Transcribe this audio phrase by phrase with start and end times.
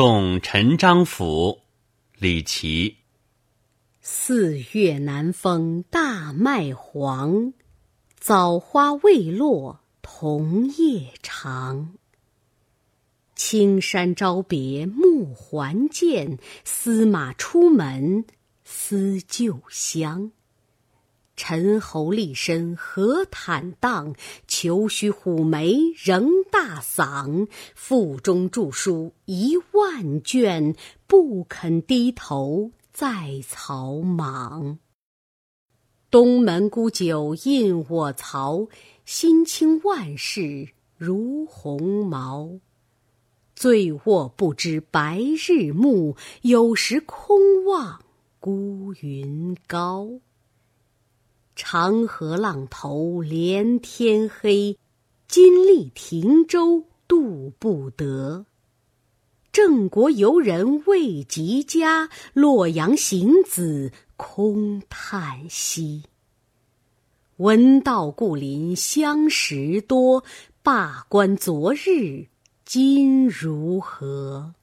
[0.00, 1.58] 送陈章甫，
[2.18, 2.98] 李琦。
[4.00, 7.52] 四月南风大麦黄，
[8.16, 11.94] 枣花未落桐叶长。
[13.34, 18.24] 青山朝别暮还见，司马出门
[18.62, 20.30] 思旧乡。
[21.38, 24.12] 陈侯立身何坦荡，
[24.48, 27.46] 虬须虎眉仍大嗓。
[27.76, 30.74] 腹中著书一万卷，
[31.06, 34.80] 不肯低头在草莽。
[36.10, 38.66] 东门沽酒印我曹，
[39.04, 42.58] 心清万事如鸿毛。
[43.54, 48.02] 醉卧不知白日暮，有时空望
[48.40, 50.08] 孤云高。
[51.60, 54.78] 长河浪头连天黑，
[55.26, 58.46] 金粟停舟渡不得。
[59.50, 66.04] 郑国游人未及家，洛阳行子空叹息。
[67.38, 70.22] 闻道故邻相识多，
[70.62, 72.28] 罢官昨日
[72.64, 74.54] 今如何？